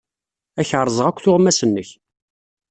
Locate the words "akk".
1.07-1.19